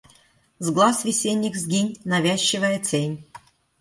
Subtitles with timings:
[0.57, 3.23] С глаз весенних сгинь, навязчивая тень!